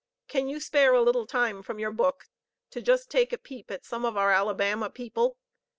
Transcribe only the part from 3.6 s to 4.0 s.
at